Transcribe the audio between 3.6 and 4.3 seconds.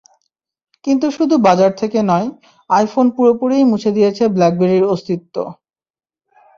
মুছে দিয়েছে